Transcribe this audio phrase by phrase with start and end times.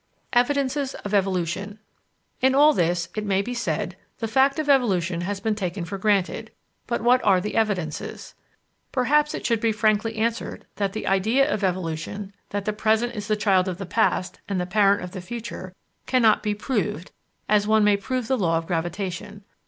[0.33, 1.77] Evidences of Evolution
[2.41, 5.99] In all this, it may be said, the fact of evolution has been taken for
[5.99, 6.49] granted,
[6.87, 8.33] but what are the evidences?
[8.91, 13.27] Perhaps it should be frankly answered that the idea of evolution, that the present is
[13.27, 15.71] the child of the past and the parent of the future,
[16.07, 17.11] cannot be proved
[17.47, 19.43] as one may prove the Law of Gravitation.